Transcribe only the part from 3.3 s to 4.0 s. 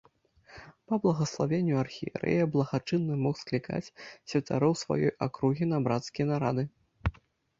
склікаць